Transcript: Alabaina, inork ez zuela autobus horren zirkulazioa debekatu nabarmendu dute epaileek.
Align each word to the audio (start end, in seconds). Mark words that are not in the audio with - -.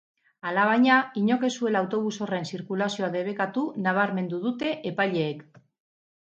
Alabaina, 0.51 0.95
inork 1.23 1.43
ez 1.49 1.51
zuela 1.63 1.83
autobus 1.85 2.13
horren 2.27 2.47
zirkulazioa 2.55 3.11
debekatu 3.17 3.67
nabarmendu 3.89 4.41
dute 4.49 4.73
epaileek. 4.95 5.47